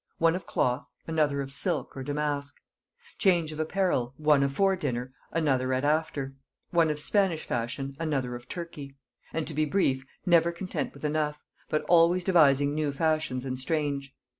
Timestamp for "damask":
2.01-2.59